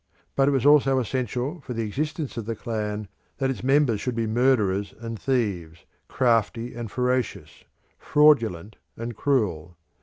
But 0.35 0.47
it 0.47 0.51
was 0.51 0.65
also 0.65 0.97
essential 0.97 1.61
for 1.61 1.73
the 1.75 1.83
existence 1.83 2.35
of 2.35 2.47
the 2.47 2.55
clan 2.55 3.07
that 3.37 3.51
its 3.51 3.63
members 3.63 4.01
should 4.01 4.15
be 4.15 4.25
murderers 4.25 4.95
and 4.99 5.19
thieves, 5.19 5.85
crafty 6.07 6.73
and 6.73 6.89
ferocious; 6.89 7.65
fraudulent 7.99 8.77
and 8.97 9.15
cruel. 9.15 9.77